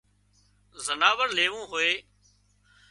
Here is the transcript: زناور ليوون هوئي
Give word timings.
زناور 0.85 1.27
ليوون 1.37 1.63
هوئي 1.71 1.93